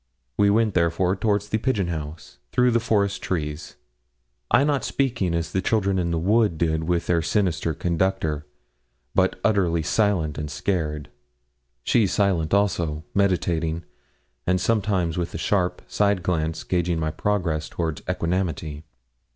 [0.35, 3.75] We went, therefore, towards the pigeon house, through the forest trees;
[4.49, 8.47] I not speaking as the children in the wood did with their sinister conductor,
[9.13, 11.11] but utterly silent and scared;
[11.83, 13.83] she silent also, meditating,
[14.47, 18.83] and sometimes with a sharp side glance gauging my progress towards equanimity.